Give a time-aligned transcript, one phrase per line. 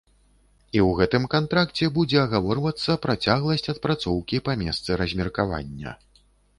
[0.75, 5.91] І ў гэтым кантракце будзе агаворвацца працягласць адпрацоўкі па месцы размеркавання.